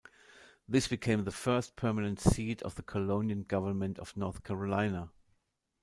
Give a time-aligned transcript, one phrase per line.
[0.67, 5.11] This became the first permanent seat of the colonial government of North Carolina.